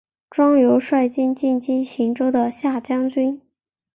[0.31, 3.39] 庄尤率军进击荆州的下江军。